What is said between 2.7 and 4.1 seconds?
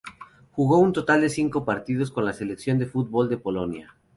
de fútbol de Polonia.